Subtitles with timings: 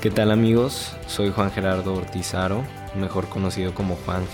[0.00, 0.92] ¿Qué tal amigos?
[1.08, 2.64] Soy Juan Gerardo Ortizaro,
[2.94, 4.24] mejor conocido como Juan.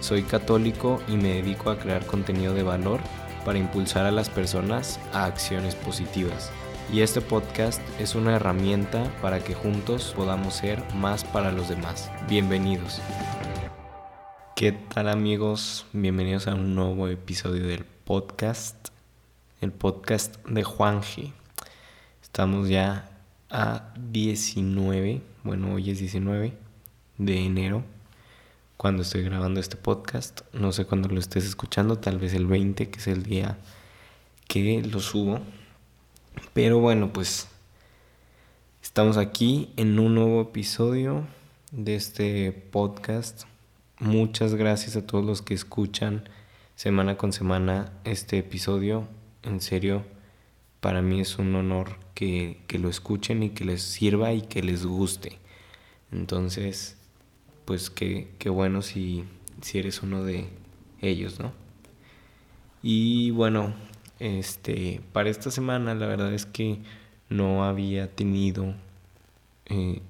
[0.00, 3.00] Soy católico y me dedico a crear contenido de valor
[3.42, 6.50] para impulsar a las personas a acciones positivas.
[6.92, 12.10] Y este podcast es una herramienta para que juntos podamos ser más para los demás.
[12.28, 13.00] Bienvenidos.
[14.54, 15.86] ¿Qué tal amigos?
[15.94, 18.88] Bienvenidos a un nuevo episodio del podcast,
[19.62, 21.32] el podcast de Juan G.
[22.20, 23.07] Estamos ya
[23.50, 26.52] a 19, bueno, hoy es 19
[27.16, 27.84] de enero,
[28.76, 30.42] cuando estoy grabando este podcast.
[30.52, 33.58] No sé cuándo lo estés escuchando, tal vez el 20, que es el día
[34.46, 35.40] que lo subo.
[36.52, 37.48] Pero bueno, pues
[38.82, 41.26] estamos aquí en un nuevo episodio
[41.72, 43.44] de este podcast.
[43.98, 46.28] Muchas gracias a todos los que escuchan
[46.76, 49.08] semana con semana este episodio.
[49.42, 50.04] En serio,
[50.80, 54.86] para mí es un honor que, lo escuchen y que les sirva y que les
[54.86, 55.38] guste.
[56.12, 56.96] Entonces,
[57.64, 59.24] pues qué, qué bueno si,
[59.60, 60.48] si eres uno de
[61.00, 61.52] ellos, ¿no?
[62.82, 63.74] Y bueno,
[64.20, 66.78] este, para esta semana la verdad es que
[67.28, 68.74] no había tenido,
[69.66, 70.00] eh,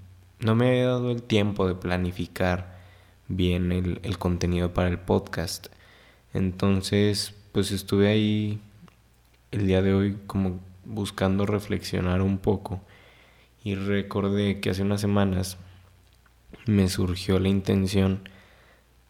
[0.40, 2.78] no me había dado el tiempo de planificar
[3.28, 5.68] bien el, el contenido para el podcast.
[6.34, 8.60] Entonces, pues estuve ahí
[9.50, 12.80] el día de hoy como buscando reflexionar un poco.
[13.64, 15.58] Y recordé que hace unas semanas
[16.66, 18.28] me surgió la intención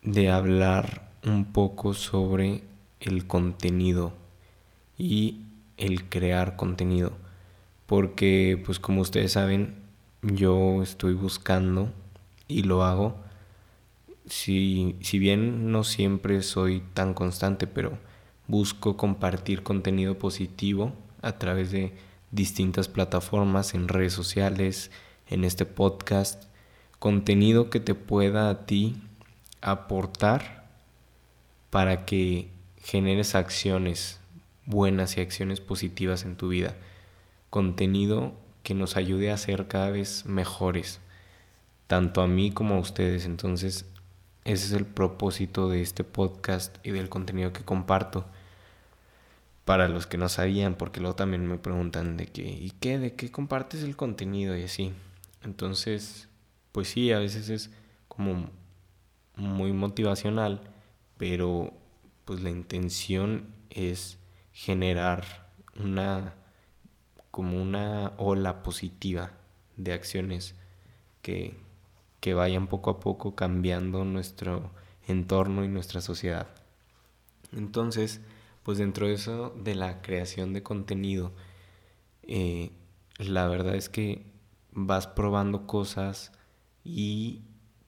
[0.02, 2.62] de hablar un poco sobre
[3.00, 4.12] el contenido
[4.96, 5.42] y
[5.76, 7.12] el crear contenido.
[7.86, 9.76] Porque pues como ustedes saben
[10.22, 11.92] yo estoy buscando
[12.48, 13.16] y lo hago
[14.26, 17.98] si, si bien no siempre soy tan constante pero
[18.48, 21.92] busco compartir contenido positivo a través de
[22.30, 24.90] distintas plataformas en redes sociales,
[25.28, 26.44] en este podcast,
[26.98, 28.96] contenido que te pueda a ti
[29.60, 30.66] aportar
[31.70, 34.20] para que generes acciones
[34.64, 36.74] buenas y acciones positivas en tu vida.
[37.50, 41.00] Contenido que nos ayude a ser cada vez mejores,
[41.86, 43.26] tanto a mí como a ustedes.
[43.26, 43.86] Entonces,
[44.44, 48.24] ese es el propósito de este podcast y del contenido que comparto
[49.68, 52.98] para los que no sabían, porque luego también me preguntan de qué, ¿y qué?
[52.98, 54.56] ¿De qué compartes el contenido?
[54.56, 54.94] Y así.
[55.44, 56.30] Entonces,
[56.72, 57.70] pues sí, a veces es
[58.08, 58.48] como
[59.36, 60.62] muy motivacional,
[61.18, 61.74] pero
[62.24, 64.16] pues la intención es
[64.52, 66.32] generar una
[67.30, 69.32] como una ola positiva
[69.76, 70.54] de acciones
[71.20, 71.58] que,
[72.20, 74.70] que vayan poco a poco cambiando nuestro
[75.06, 76.46] entorno y nuestra sociedad.
[77.52, 78.22] Entonces,
[78.68, 81.32] pues dentro de eso de la creación de contenido,
[82.24, 82.70] eh,
[83.16, 84.26] la verdad es que
[84.72, 86.32] vas probando cosas
[86.84, 87.40] y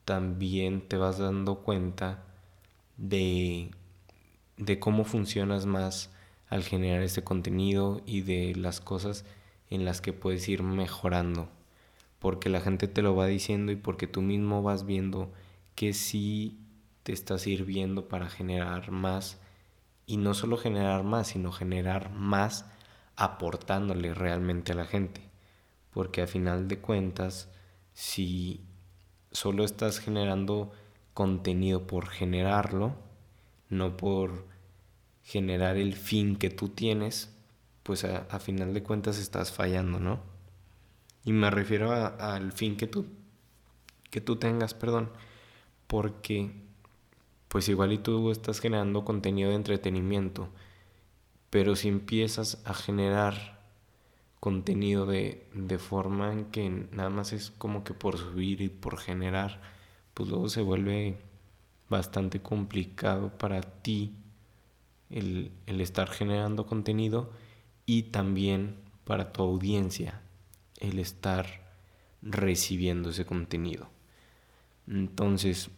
[0.06, 2.24] también te vas dando cuenta
[2.96, 3.72] de,
[4.56, 6.14] de cómo funcionas más
[6.48, 9.26] al generar este contenido y de las cosas
[9.68, 11.50] en las que puedes ir mejorando.
[12.18, 15.30] Porque la gente te lo va diciendo y porque tú mismo vas viendo
[15.74, 16.58] que sí
[17.02, 19.38] te está sirviendo para generar más
[20.10, 22.66] y no solo generar más, sino generar más
[23.14, 25.20] aportándole realmente a la gente.
[25.92, 27.48] Porque a final de cuentas,
[27.92, 28.66] si
[29.30, 30.72] solo estás generando
[31.14, 32.96] contenido por generarlo,
[33.68, 34.48] no por
[35.22, 37.32] generar el fin que tú tienes,
[37.84, 40.18] pues a, final de cuentas estás fallando, ¿no?
[41.24, 43.06] Y me refiero al fin que tú,
[44.10, 45.12] que tú tengas, perdón,
[45.86, 46.68] porque
[47.50, 50.48] pues igual y tú estás generando contenido de entretenimiento,
[51.50, 53.58] pero si empiezas a generar
[54.38, 55.48] contenido de,
[55.80, 59.60] forma en que nada más es como que por subir y por generar,
[60.14, 61.18] pues luego se vuelve
[61.88, 64.14] bastante complicado para ti
[65.10, 67.32] el, el estar generando contenido
[67.84, 70.22] y también para tu audiencia
[70.78, 71.68] el estar
[72.22, 73.88] recibiendo ese contenido.
[74.86, 75.70] Entonces,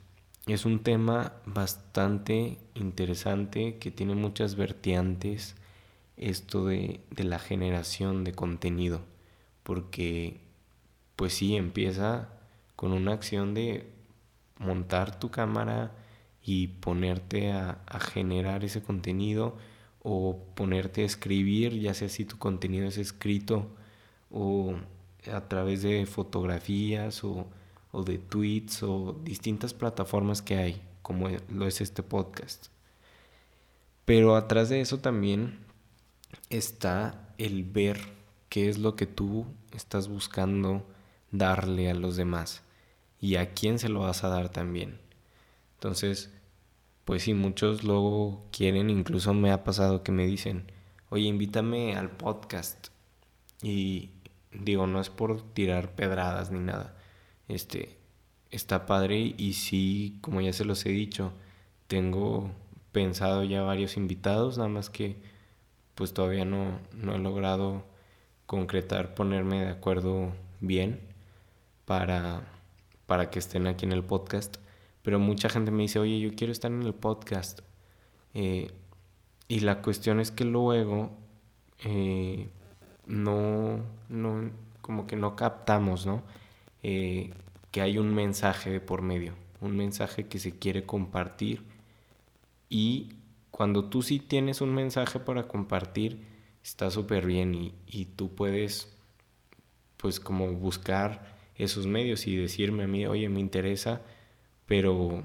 [0.47, 5.55] es un tema bastante interesante que tiene muchas vertientes
[6.17, 9.00] esto de, la generación de contenido
[9.62, 10.41] porque
[11.17, 12.29] pues sí empieza
[12.75, 13.89] con una acción de
[14.59, 15.93] montar tu cámara
[16.43, 19.56] y ponerte a, a, generar ese contenido
[20.03, 23.69] o ponerte a escribir, ya sea si tu contenido es escrito
[24.31, 24.75] o
[25.33, 27.47] a través de fotografías o
[27.93, 32.67] o de tweets o distintas plataformas que hay, como lo es este podcast.
[34.05, 35.61] Pero atrás de eso también
[36.50, 38.00] está el ver
[38.49, 40.85] qué es lo que tú estás buscando
[41.31, 42.62] darle a los demás
[43.21, 44.99] y a quién se lo vas a dar también.
[45.75, 46.31] Entonces,
[47.05, 50.71] pues sí, muchos luego quieren, incluso me ha pasado que me dicen,
[51.09, 52.88] oye, invítame al podcast.
[53.62, 54.11] Y
[54.53, 56.97] digo, no es por tirar pedradas ni nada.
[57.52, 57.99] Este,
[58.50, 61.32] está padre y sí, como ya se los he dicho,
[61.87, 62.50] tengo
[62.93, 65.16] pensado ya varios invitados, nada más que
[65.94, 67.84] pues todavía no, no he logrado
[68.46, 71.00] concretar, ponerme de acuerdo bien
[71.84, 72.43] para,
[73.06, 74.56] para que estén aquí en el podcast.
[75.02, 77.60] Pero mucha gente me dice, oye, yo quiero estar en el podcast.
[78.34, 78.70] Eh,
[79.49, 81.10] y la cuestión es que luego
[81.84, 82.49] eh,
[83.06, 84.50] no, no,
[84.81, 86.22] como que no captamos, ¿no?
[86.82, 87.32] Eh,
[87.70, 91.62] que hay un mensaje de por medio, un mensaje que se quiere compartir.
[92.69, 93.14] Y
[93.50, 96.25] cuando tú sí tienes un mensaje para compartir,
[96.62, 98.94] está súper bien y, y tú puedes,
[99.96, 104.02] pues como buscar esos medios y decirme a mí, oye, me interesa,
[104.67, 105.23] pero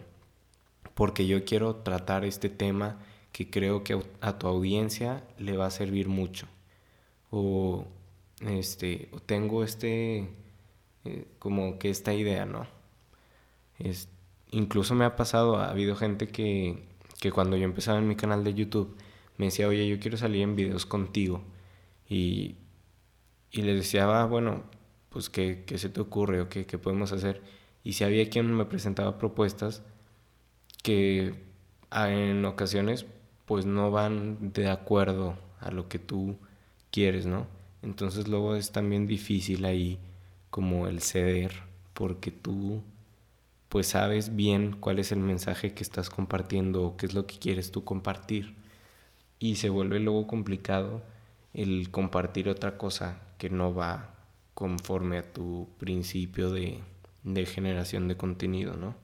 [0.93, 2.99] porque yo quiero tratar este tema
[3.31, 6.47] que creo que a tu audiencia le va a servir mucho.
[7.29, 7.85] O
[8.41, 10.27] este, tengo este,
[11.07, 12.67] eh, como que esta idea, ¿no?
[13.79, 14.09] Es,
[14.51, 16.83] incluso me ha pasado, ha habido gente que,
[17.19, 18.95] que cuando yo empezaba en mi canal de YouTube
[19.37, 21.43] me decía, oye, yo quiero salir en videos contigo.
[22.09, 22.55] Y,
[23.51, 24.63] y les decía, ah, bueno,
[25.09, 27.41] pues ¿qué, qué se te ocurre o qué, qué podemos hacer.
[27.83, 29.83] Y si había quien me presentaba propuestas
[30.83, 31.35] que
[31.91, 33.05] en ocasiones
[33.45, 36.37] pues no van de acuerdo a lo que tú
[36.91, 37.47] quieres, ¿no?
[37.81, 39.99] Entonces luego es también difícil ahí
[40.49, 41.63] como el ceder
[41.93, 42.83] porque tú
[43.69, 47.37] pues sabes bien cuál es el mensaje que estás compartiendo o qué es lo que
[47.37, 48.55] quieres tú compartir.
[49.39, 51.03] Y se vuelve luego complicado
[51.53, 54.15] el compartir otra cosa que no va
[54.53, 56.79] conforme a tu principio de,
[57.23, 58.95] de generación de contenido, ¿no?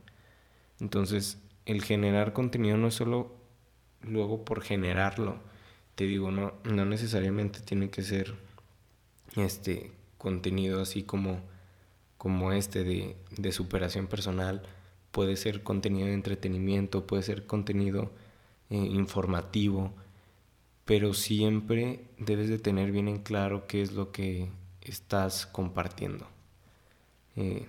[0.79, 3.35] Entonces, el generar contenido no es solo
[4.01, 5.37] luego por generarlo.
[5.95, 8.35] Te digo, no, no necesariamente tiene que ser
[9.35, 9.91] este
[10.23, 11.41] contenido así como,
[12.17, 14.63] como este de, de superación personal.
[15.11, 18.09] Puede ser contenido de entretenimiento, puede ser contenido
[18.69, 19.91] eh, informativo,
[20.85, 24.49] pero siempre debes de tener bien en claro qué es lo que
[24.81, 26.25] estás compartiendo.
[27.35, 27.65] Eh,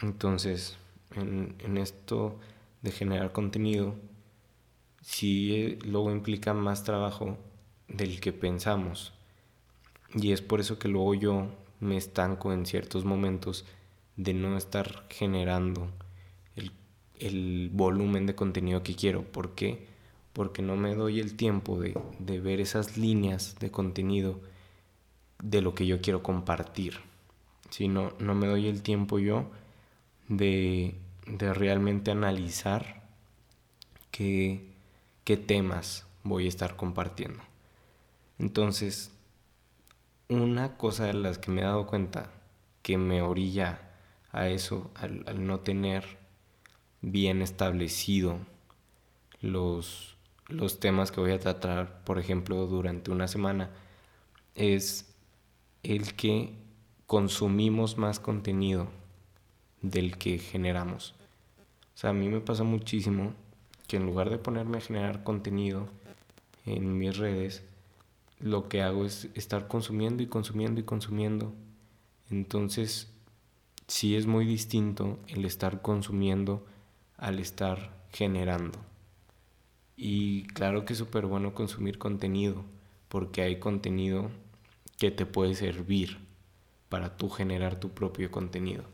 [0.00, 0.78] entonces,
[1.14, 2.38] en, en, esto
[2.80, 3.94] de generar contenido,
[5.02, 7.36] sí eh, luego implica más trabajo
[7.86, 9.12] del que pensamos.
[10.14, 11.48] Y es por eso que luego yo
[11.82, 13.64] me estanco en ciertos momentos
[14.16, 15.90] de no estar generando
[16.56, 16.72] el,
[17.18, 19.24] el volumen de contenido que quiero.
[19.24, 19.86] ¿Por qué?
[20.32, 24.40] Porque no me doy el tiempo de, de ver esas líneas de contenido
[25.42, 26.98] de lo que yo quiero compartir.
[27.70, 29.50] Si no, no me doy el tiempo yo
[30.28, 30.94] de,
[31.26, 33.02] de realmente analizar
[34.10, 34.70] qué,
[35.24, 37.42] qué temas voy a estar compartiendo.
[38.38, 39.11] Entonces,
[40.34, 42.30] una cosa de las que me he dado cuenta
[42.82, 43.80] que me orilla
[44.32, 46.18] a eso, al, no tener
[47.00, 48.38] bien establecido
[49.40, 50.16] los,
[50.48, 53.70] los temas que voy a tratar, por ejemplo, durante una semana,
[54.54, 55.14] es
[55.82, 56.54] el que
[57.06, 58.88] consumimos más contenido
[59.82, 61.14] del que generamos.
[61.94, 63.34] O sea, a mí me pasa muchísimo
[63.86, 65.88] que en lugar de ponerme a generar contenido
[66.64, 67.62] en mis redes,
[68.42, 71.54] lo que hago es estar consumiendo y consumiendo y consumiendo.
[72.28, 73.10] Entonces,
[73.86, 76.66] sí es muy distinto el estar consumiendo
[77.16, 78.78] al estar generando.
[79.96, 82.64] Y claro que es súper bueno consumir contenido,
[83.08, 84.30] porque hay contenido
[84.98, 86.18] que te puede servir
[86.88, 88.84] para tú generar tu propio contenido.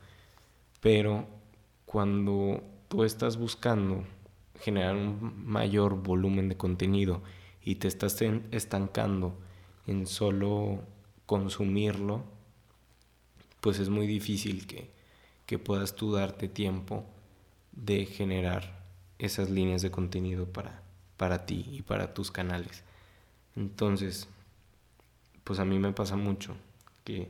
[0.80, 1.26] Pero
[1.86, 4.04] cuando tú estás buscando
[4.60, 7.22] generar un mayor volumen de contenido
[7.68, 8.18] y te estás
[8.50, 9.36] estancando
[9.86, 10.80] en solo
[11.26, 12.24] consumirlo,
[13.60, 14.90] pues es muy difícil que,
[15.44, 17.04] que puedas tú darte tiempo
[17.72, 18.86] de generar
[19.18, 20.80] esas líneas de contenido para,
[21.18, 22.84] para ti y para tus canales.
[23.54, 24.28] Entonces,
[25.44, 26.56] pues a mí me pasa mucho
[27.04, 27.28] que,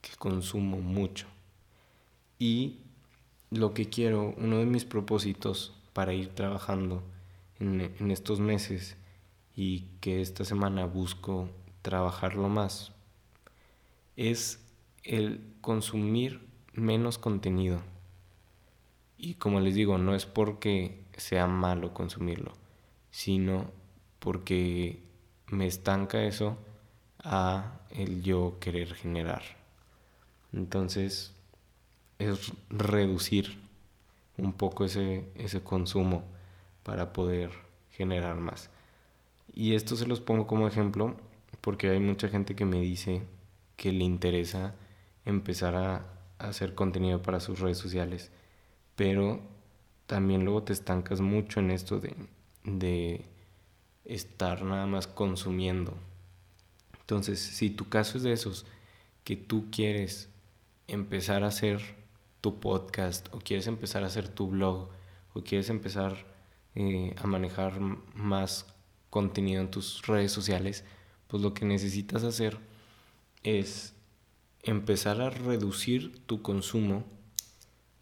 [0.00, 1.28] que consumo mucho.
[2.40, 2.80] Y
[3.50, 7.04] lo que quiero, uno de mis propósitos para ir trabajando
[7.60, 8.96] en, en estos meses
[9.60, 11.50] y que esta semana busco
[11.82, 12.92] trabajarlo más,
[14.16, 14.58] es
[15.04, 16.40] el consumir
[16.72, 17.82] menos contenido.
[19.18, 22.54] Y como les digo, no es porque sea malo consumirlo,
[23.10, 23.70] sino
[24.18, 25.02] porque
[25.48, 26.56] me estanca eso
[27.18, 29.42] a el yo querer generar.
[30.54, 31.34] Entonces,
[32.18, 33.58] es reducir
[34.38, 36.24] un poco ese, ese consumo
[36.82, 37.50] para poder
[37.90, 38.70] generar más.
[39.52, 41.16] Y esto se los pongo como ejemplo
[41.60, 43.22] porque hay mucha gente que me dice
[43.76, 44.74] que le interesa
[45.24, 48.30] empezar a, hacer contenido para sus redes sociales,
[48.96, 49.42] pero
[50.06, 52.16] también luego te estancas mucho en esto de,
[52.64, 53.26] de
[54.06, 55.92] estar nada más consumiendo.
[56.98, 58.64] Entonces, si tu caso es de esos,
[59.22, 60.30] que tú quieres
[60.88, 61.82] empezar a hacer
[62.40, 64.88] tu podcast o quieres empezar a hacer tu blog
[65.34, 66.26] o quieres empezar
[66.74, 68.69] eh, a manejar más
[69.10, 70.84] contenido en tus redes sociales,
[71.26, 72.58] pues lo que necesitas hacer
[73.42, 73.94] es
[74.62, 77.04] empezar a reducir tu consumo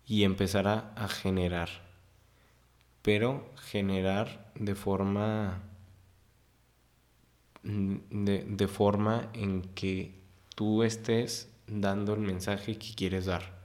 [0.07, 1.69] y empezar a, generar.
[3.03, 5.63] Pero generar de forma
[7.63, 10.15] mm, de, de, forma en que
[10.55, 13.59] tú estés dando el mensaje que quieres dar.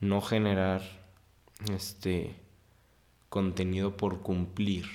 [0.00, 0.82] No generar
[1.70, 2.36] este
[3.28, 4.86] contenido por cumplir.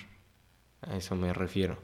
[0.87, 1.77] A eso me refiero.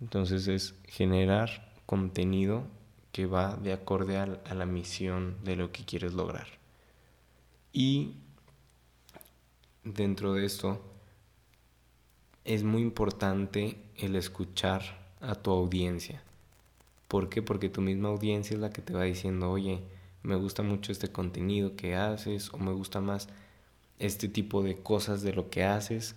[0.00, 2.64] Entonces es generar contenido
[3.12, 6.46] que va de acorde a, la misión de lo que quieres lograr.
[7.72, 8.14] Y
[9.84, 10.80] dentro de esto
[12.44, 16.22] es muy importante el escuchar a tu audiencia.
[17.08, 17.42] ¿Por qué?
[17.42, 19.82] Porque tu misma audiencia es la que te va diciendo, oye,
[20.22, 23.28] me gusta mucho este contenido que haces o me gusta más
[23.98, 26.14] este tipo de cosas de lo que haces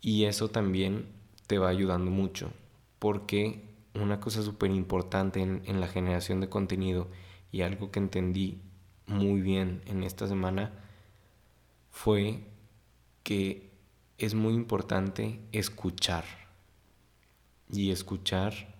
[0.00, 1.06] y eso también
[1.46, 2.50] te va ayudando mucho
[2.98, 3.62] porque
[3.94, 7.08] una cosa súper importante en, en la generación de contenido
[7.52, 8.60] y algo que entendí
[9.06, 10.72] muy bien en esta semana
[11.90, 12.40] fue
[13.22, 13.70] que
[14.18, 16.24] es muy importante escuchar
[17.70, 18.74] y escuchar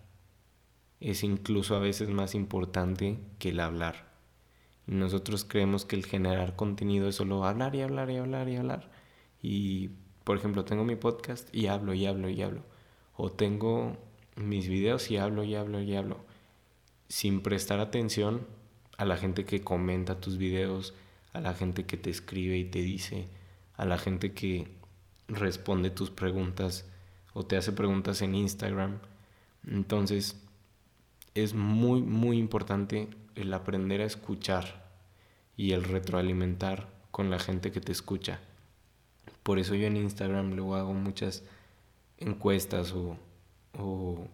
[1.01, 4.07] es incluso a veces más importante que el hablar
[4.87, 8.91] nosotros creemos que el generar contenido es solo hablar y hablar y hablar y hablar.
[9.43, 9.91] Y,
[10.27, 12.63] por ejemplo, tengo mi podcast y hablo y hablo y hablo.
[13.15, 13.97] O tengo
[14.35, 16.19] mis videos y hablo y hablo y hablo.
[17.09, 18.45] Sin prestar atención
[18.99, 20.95] a la gente que comenta tus videos,
[21.33, 23.29] a la gente que te escribe y te dice,
[23.77, 24.67] a la gente que
[25.29, 26.87] responde tus preguntas
[27.33, 28.99] o te hace preguntas en Instagram.
[29.65, 30.43] Entonces,
[31.35, 34.91] es muy, muy importante el aprender a escuchar
[35.57, 38.41] y el retroalimentar con la gente que te escucha.
[39.47, 41.45] Por eso yo en Instagram luego hago muchas
[42.19, 43.17] encuestas o,
[43.79, 44.27] o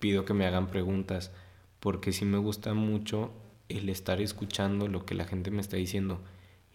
[0.00, 1.30] pido que me hagan preguntas,
[1.78, 3.30] porque sí me gusta mucho
[3.68, 6.20] el estar escuchando lo que la gente me está diciendo.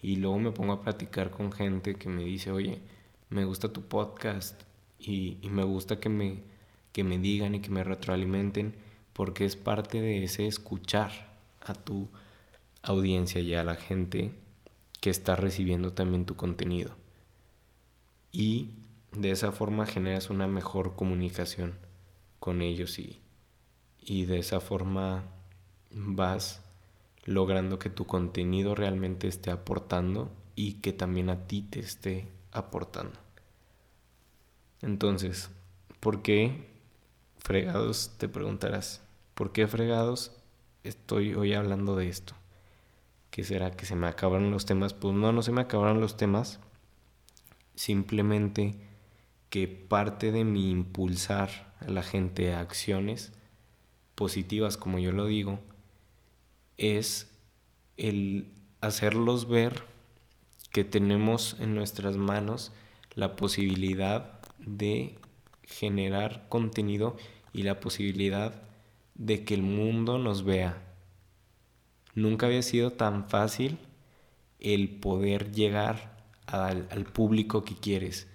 [0.00, 2.80] Y luego me pongo a platicar con gente que me dice, oye,
[3.28, 4.62] me gusta tu podcast
[4.98, 6.38] y, y me gusta que me,
[6.90, 8.74] que me digan y que me retroalimenten,
[9.12, 12.08] porque es parte de ese escuchar a tu
[12.80, 14.32] audiencia y a la gente
[15.02, 17.03] que está recibiendo también tu contenido.
[18.34, 18.70] Y
[19.12, 21.78] de esa forma generas una mejor comunicación
[22.40, 23.20] con ellos y,
[24.00, 25.24] y de esa forma
[25.90, 26.60] vas
[27.24, 33.18] logrando que tu contenido realmente esté aportando y que también a ti te esté aportando.
[34.82, 35.50] Entonces,
[36.00, 36.68] ¿por qué
[37.38, 38.14] fregados?
[38.18, 39.00] Te preguntarás,
[39.34, 40.32] ¿por qué fregados
[40.84, 42.34] estoy hoy hablando de esto.
[43.30, 43.72] ¿Qué será?
[43.72, 44.94] ¿Que se me acabaron los temas?
[44.94, 46.60] Pues no, no se me acabaron los temas.
[47.74, 48.74] Simplemente
[49.50, 53.32] que parte de mi impulsar a la gente a acciones
[54.14, 55.60] positivas, como yo lo digo,
[56.76, 57.30] es
[57.96, 59.84] el hacerlos ver
[60.72, 62.72] que tenemos en nuestras manos
[63.14, 65.18] la posibilidad de
[65.62, 67.16] generar contenido
[67.52, 68.62] y la posibilidad
[69.14, 70.82] de que el mundo nos vea.
[72.14, 73.78] Nunca había sido tan fácil
[74.58, 76.13] el poder llegar
[76.46, 78.28] al, público que quieres,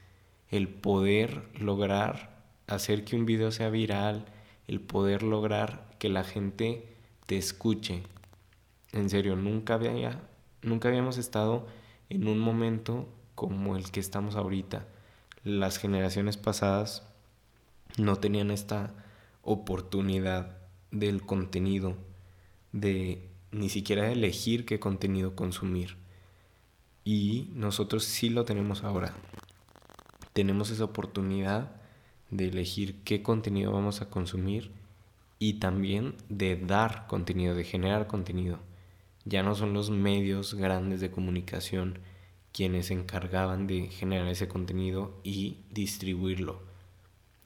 [0.50, 4.25] el poder lograr hacer que un video sea viral,
[4.68, 6.88] el poder lograr que la gente
[7.25, 8.04] te escuche.
[8.92, 10.22] En serio, nunca había,
[10.62, 11.68] nunca habíamos estado
[12.10, 14.86] en un momento como el que estamos ahorita.
[15.44, 17.04] Las generaciones pasadas
[17.98, 18.94] no tenían esta
[19.42, 20.58] oportunidad
[20.92, 21.96] del contenido,
[22.72, 25.98] de ni siquiera elegir qué contenido consumir.
[27.12, 29.16] Y nosotros sí lo tenemos ahora.
[30.34, 31.72] Tenemos esa oportunidad
[32.30, 34.70] de elegir qué contenido vamos a consumir
[35.39, 38.60] y también de dar contenido, de generar contenido.
[39.25, 41.98] Ya no son los medios grandes de comunicación
[42.51, 46.62] quienes se encargaban de generar ese contenido y distribuirlo.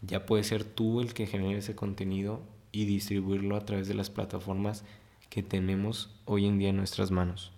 [0.02, 2.42] Ya puede ser tú el que genere ese contenido
[2.74, 4.84] y distribuirlo a través de las plataformas
[5.30, 7.54] que tenemos hoy en día en nuestras manos.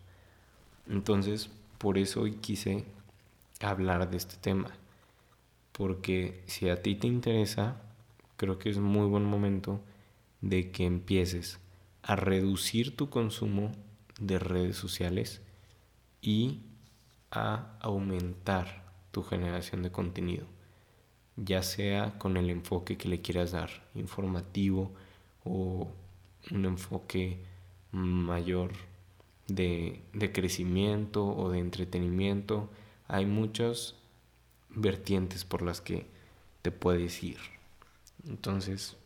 [0.87, 1.49] Entonces,
[1.85, 2.83] por eso hoy quise
[3.61, 4.71] hablar de este tema.
[5.71, 7.79] Porque si a ti te interesa,
[8.37, 9.81] creo que es muy buen momento
[10.41, 11.59] de que empieces
[12.01, 13.71] a reducir tu consumo
[14.19, 15.43] de redes sociales
[16.23, 16.61] y
[17.29, 20.47] a aumentar tu generación de contenido,
[21.35, 24.91] ya sea con el enfoque que le quieras dar, informativo
[25.43, 25.91] o
[26.49, 27.43] un enfoque
[27.91, 28.71] mayor
[29.47, 32.69] de, de crecimiento o de entretenimiento.
[33.07, 33.95] Hay muchas
[34.69, 36.05] vertientes por las que
[36.61, 37.37] te puedes ir.
[38.27, 38.97] Entonces,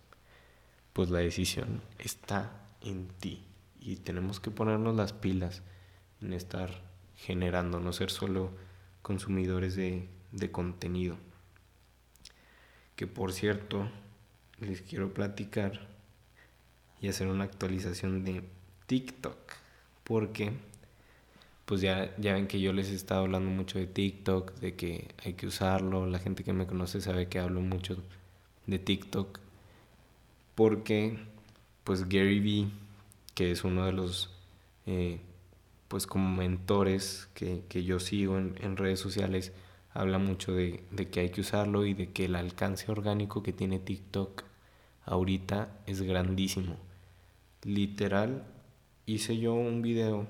[0.94, 3.44] pues la decisión está en ti
[3.80, 5.62] y tenemos que ponernos las pilas
[6.22, 6.82] en estar
[7.16, 8.52] generando, no ser solo
[9.02, 11.18] consumidores de, de contenido.
[12.96, 13.90] Que por cierto,
[14.60, 15.88] les quiero platicar
[17.02, 18.44] y hacer una actualización de
[18.88, 19.38] TikTok.
[20.10, 20.54] Porque,
[21.66, 25.10] pues ya, ya ven que yo les he estado hablando mucho de TikTok, de que
[25.24, 26.08] hay que usarlo.
[26.08, 27.98] La gente que me conoce sabe que hablo mucho
[28.66, 29.40] de TikTok.
[30.56, 31.20] Porque,
[31.84, 32.72] pues Gary Vee,
[33.36, 34.32] que es uno de los,
[34.88, 35.20] eh,
[35.88, 39.54] pues como mentores que, que yo sigo en, en, redes sociales,
[39.94, 43.54] habla mucho de, de que hay que usarlo y de que el alcance orgánico que
[43.54, 44.44] tiene TikTok
[45.06, 46.78] ahorita es grandísimo
[47.64, 48.44] literal
[49.14, 50.28] hice yo un video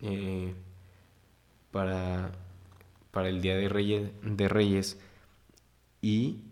[0.00, 0.54] eh,
[1.70, 2.32] para,
[3.10, 4.98] para el Día de Reyes, de Reyes
[6.00, 6.44] y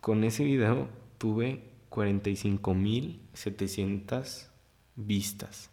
[0.00, 4.46] con ese video tuve 45.700
[4.96, 5.70] vistas.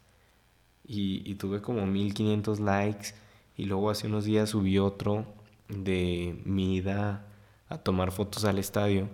[0.85, 3.09] Y, y tuve como 1.500 likes
[3.55, 5.25] y luego hace unos días subí otro
[5.67, 7.27] de mi ida
[7.67, 9.07] a tomar fotos al estadio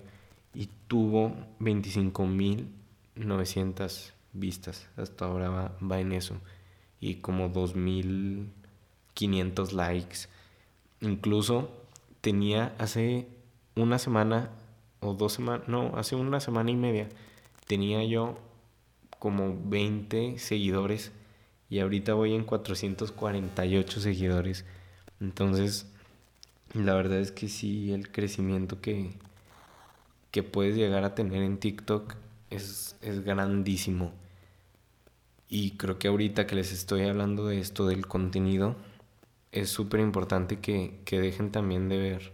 [0.53, 4.87] y tuvo 25.900 vistas.
[4.97, 6.35] Hasta ahora va, en eso.
[6.99, 10.27] Y como 2500 likes.
[11.01, 11.71] Incluso
[12.21, 13.27] tenía hace
[13.75, 14.49] una semana
[14.99, 17.09] o dos semanas, no, hace una semana y media,
[17.67, 18.37] tenía yo
[19.19, 21.11] como 20 seguidores
[21.69, 24.65] y ahorita voy en 448 seguidores.
[25.19, 25.87] Entonces,
[26.73, 29.11] la verdad es que sí, el crecimiento que,
[30.31, 32.15] que puedes llegar a tener en TikTok
[32.49, 34.13] es, es grandísimo.
[35.57, 38.75] Y creo que ahorita que les estoy hablando de esto del contenido,
[39.53, 42.33] es súper importante que, que, dejen también de ver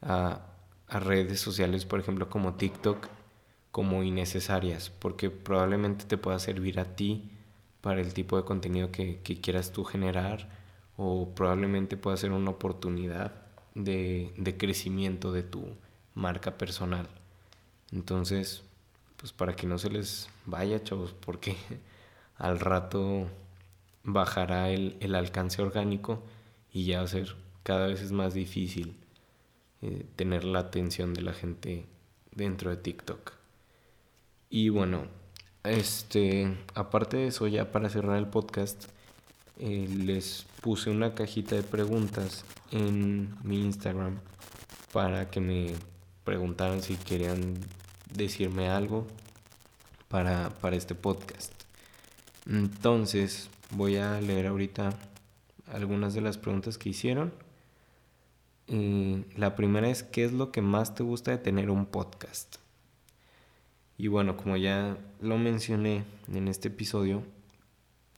[0.00, 0.46] a,
[0.88, 3.08] a, redes sociales, por ejemplo, como TikTok,
[3.70, 7.30] como innecesarias, porque probablemente te pueda servir a ti
[7.82, 10.48] para el tipo de contenido que, que quieras tú generar,
[10.96, 13.42] o probablemente pueda ser una oportunidad
[13.74, 15.66] de, de crecimiento de tu
[16.14, 17.10] marca personal.
[17.92, 18.62] Entonces,
[19.18, 21.58] pues para que no se les vaya, chavos, porque
[22.36, 23.28] al rato
[24.02, 26.22] bajará el, alcance orgánico
[26.72, 28.96] y ya va a ser cada vez es más difícil
[29.82, 31.86] eh, tener la atención de la gente
[32.32, 33.32] dentro de TikTok.
[34.50, 35.06] Y bueno,
[35.64, 38.86] este, aparte de eso, ya para cerrar el podcast,
[39.58, 44.18] eh, les puse una cajita de preguntas en mi Instagram
[44.92, 45.74] para que me
[46.24, 47.54] preguntaran si querían
[48.12, 49.06] decirme algo
[50.08, 51.63] para, para este podcast.
[52.46, 54.90] Entonces, voy a leer ahorita
[55.72, 57.32] algunas de las preguntas que hicieron.
[59.36, 62.56] la primera es, ¿qué es lo que más te gusta de tener un podcast?
[63.96, 67.22] Y bueno, como ya lo mencioné en este episodio,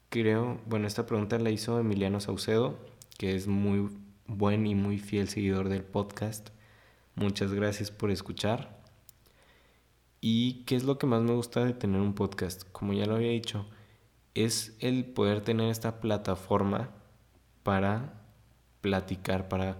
[0.09, 2.77] creo, bueno, esta pregunta la hizo Emiliano Saucedo,
[3.17, 3.89] que es muy
[4.25, 6.49] buen y muy fiel seguidor del podcast.
[7.15, 8.77] Muchas gracias por escuchar.
[10.19, 12.63] ¿Y qué es lo que más me gusta de tener un podcast?
[12.71, 13.67] Como ya lo había dicho,
[14.45, 16.91] es el poder tener esta plataforma
[17.63, 18.21] para
[18.81, 19.79] platicar, para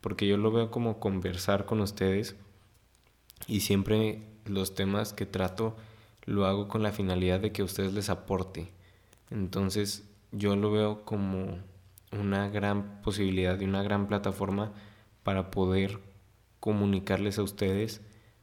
[0.00, 2.36] porque yo lo veo como conversar con ustedes
[3.48, 5.76] y siempre los temas que trato
[6.24, 8.68] lo hago con la finalidad de que ustedes les aporte.
[9.30, 11.58] Entonces, yo lo veo como
[12.12, 14.72] una gran posibilidad y una gran plataforma
[15.24, 15.98] para poder
[16.60, 18.00] comunicarles a ustedes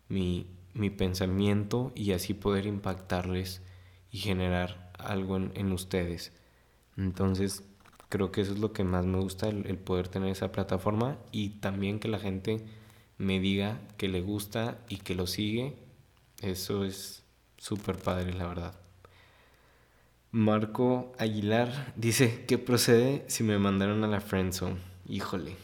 [0.10, 3.62] mi, mi pensamiento y así poder impactarles
[4.12, 6.32] y generar algo en, ustedes.
[6.98, 7.64] Entonces,
[8.10, 11.50] creo que eso es lo que más me gusta, el, poder tener esa plataforma y
[11.60, 12.66] también que la gente
[13.18, 15.76] me diga que le gusta y que lo sigue.
[16.42, 17.24] Eso es
[17.58, 18.76] súper padre, la verdad.
[20.32, 24.78] Marco Aguilar dice que procede si me mandaron a la friendzone.
[25.08, 25.56] Híjole,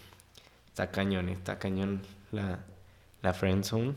[0.68, 2.66] está cañón, está cañón la,
[3.22, 3.96] la friendzone.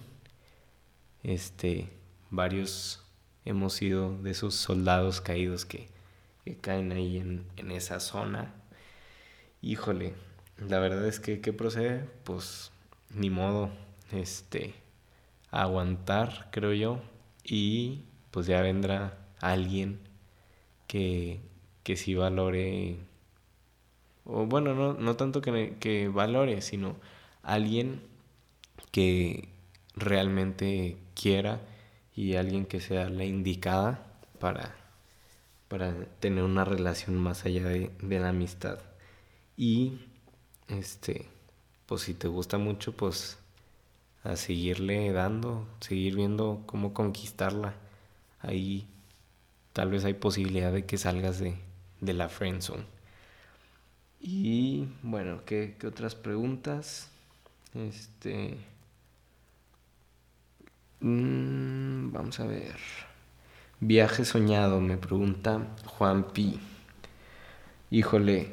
[1.22, 1.90] Este,
[2.30, 3.01] varios
[3.44, 5.88] hemos sido de esos soldados caídos que,
[6.60, 8.52] caen ahí en, esa zona.
[9.62, 10.14] híjole,
[10.58, 12.08] la verdad es que ¿qué procede?
[12.24, 12.72] Pues
[13.10, 13.70] ni modo,
[14.12, 14.74] este,
[15.50, 17.00] aguantar, creo yo,
[17.44, 20.00] y pues ya vendrá alguien
[20.86, 21.40] que,
[21.84, 22.98] que sí valore,
[24.24, 26.96] o bueno, no, no tanto que, que valore, sino
[27.42, 28.02] alguien
[28.92, 29.48] que
[29.94, 31.60] realmente quiera
[32.14, 34.06] y alguien que sea la indicada
[34.38, 34.74] para,
[35.68, 38.78] para tener una relación más allá de, de la amistad.
[39.56, 40.00] Y
[40.68, 41.28] este,
[41.86, 43.38] pues si te gusta mucho, pues
[44.24, 47.74] a seguirle dando, seguir viendo cómo conquistarla.
[48.40, 48.86] Ahí
[49.72, 51.56] tal vez hay posibilidad de que salgas de,
[52.00, 52.84] de la friendzone.
[54.20, 57.10] Y bueno, ¿qué, ¿qué, otras preguntas?
[57.74, 58.56] Este.
[61.02, 62.76] Mmm, vamos a ver.
[63.80, 66.60] Viaje soñado, me pregunta Juan Pi.
[67.90, 68.52] Híjole,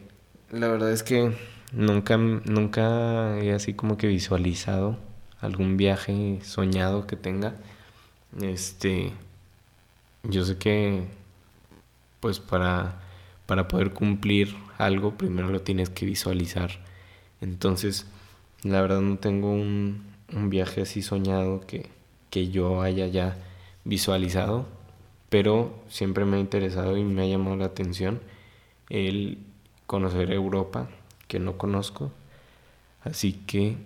[0.50, 1.32] la verdad es que
[1.72, 4.98] nunca, nunca he así como que visualizado
[5.42, 7.54] algún viaje soñado que tenga.
[8.42, 9.12] Este,
[10.24, 11.04] yo sé que,
[12.20, 13.00] pues para,
[13.46, 16.72] para poder cumplir algo, primero lo tienes que visualizar.
[17.42, 18.08] Entonces,
[18.64, 21.99] la verdad no tengo un, un viaje así soñado que,
[22.30, 23.38] que yo haya ya
[23.84, 24.66] visualizado,
[25.30, 28.20] pero siempre me ha interesado y me ha llamado la atención
[28.90, 29.40] el
[29.88, 30.90] conocer Europa,
[31.28, 32.12] que no conozco.
[33.04, 33.78] Así que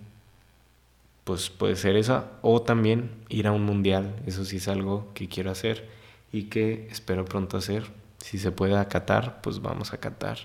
[1.24, 5.30] pues puede ser esa o también ir a un mundial, eso sí es algo que
[5.30, 5.88] quiero hacer
[6.34, 7.86] y que espero pronto hacer.
[8.18, 10.38] Si se puede acatar, pues vamos a acatar.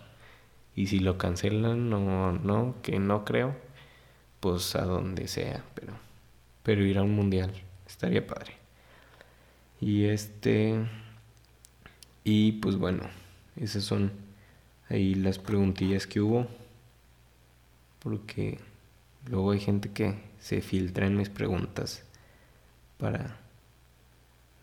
[0.76, 3.56] Y si lo cancelan o no, que no creo,
[4.40, 5.94] pues a donde sea, pero
[6.68, 7.50] pero ir a un mundial
[7.88, 8.52] estaría padre.
[9.80, 10.86] Y este
[12.24, 13.04] y pues bueno,
[13.56, 14.12] esas son
[14.88, 16.46] ahí las preguntillas que hubo
[17.98, 18.58] porque
[19.26, 22.04] luego hay gente que se filtra en mis preguntas
[22.98, 23.36] para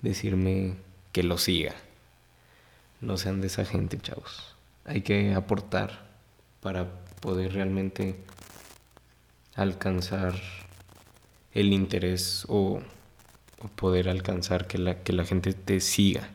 [0.01, 0.75] decirme
[1.11, 1.73] que lo siga.
[3.01, 4.55] No sean de esa gente, chavos.
[4.85, 6.05] Hay que aportar
[6.61, 8.15] para poder realmente
[9.55, 10.35] alcanzar
[11.53, 12.81] el interés o,
[13.75, 16.29] poder alcanzar que la, que la gente te siga.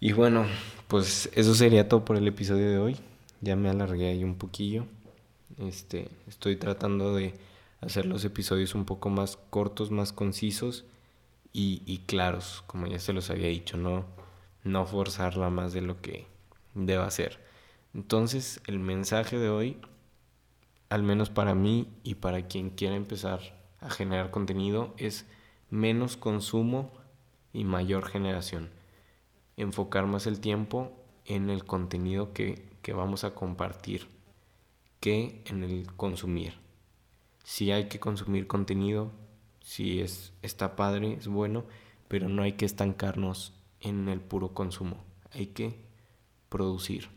[0.00, 0.46] Y bueno,
[0.88, 2.96] pues eso sería todo por el episodio de hoy.
[3.40, 4.86] Ya me alargué ahí un poquillo.
[5.58, 7.34] Este, estoy tratando de
[7.80, 10.84] hacer los episodios un poco más cortos, más concisos
[11.58, 14.04] y, claros, como ya se los había dicho, no,
[14.62, 16.26] no forzarla más de lo que
[16.74, 17.40] deba ser.
[17.94, 19.78] Entonces, el mensaje de hoy,
[20.90, 23.40] al menos para mí y para quien quiera empezar
[23.80, 25.24] a generar contenido, es
[25.70, 26.92] menos consumo
[27.52, 28.70] y mayor generación.
[29.56, 30.92] Enfocar más el tiempo
[31.24, 34.08] en el contenido que, que vamos a compartir
[35.00, 36.66] que en el consumir
[37.46, 39.12] si hay que consumir contenido,
[39.62, 41.64] si es, está padre, es bueno,
[42.08, 44.96] pero no hay que estancarnos en el puro consumo,
[45.30, 45.76] hay que
[46.48, 47.08] producir.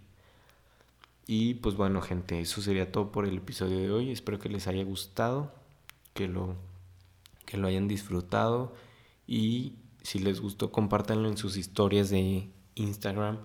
[1.25, 4.67] Y pues bueno gente, eso sería todo por el episodio de hoy, espero que les
[4.67, 5.51] haya gustado,
[6.13, 6.55] que lo,
[7.49, 8.75] que lo hayan disfrutado
[9.25, 13.39] y si les gustó compártanlo en sus historias de Instagram,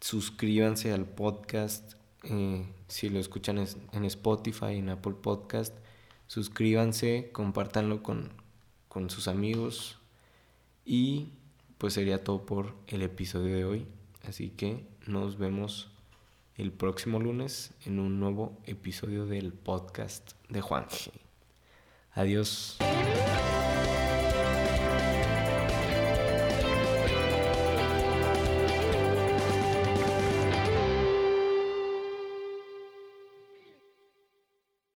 [0.00, 5.76] suscríbanse al podcast, eh, si lo escuchan en Spotify, en Apple Podcast,
[6.26, 8.32] suscríbanse, compártanlo con,
[8.88, 10.00] con sus amigos
[10.84, 11.28] y
[11.78, 13.86] pues sería todo por el episodio de hoy.
[14.26, 15.92] Así que nos vemos
[16.56, 21.23] el próximo lunes en un nuevo episodio del podcast de Juan G.
[22.16, 22.76] Adiós.